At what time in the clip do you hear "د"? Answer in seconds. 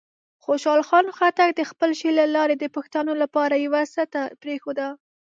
1.55-1.61, 2.57-2.65